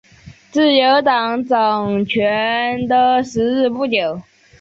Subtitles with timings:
[0.49, 4.19] 自由党掌权的时日不久。